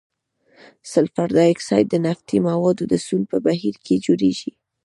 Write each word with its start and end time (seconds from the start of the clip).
سلفر 0.91 1.27
ډای 1.35 1.49
اکساید 1.53 1.85
د 1.89 1.95
نفتي 2.05 2.37
موادو 2.47 2.83
د 2.87 2.93
سون 3.05 3.21
په 3.31 3.37
بهیر 3.45 3.75
کې 3.85 3.95
جوړیږي. 4.05 4.51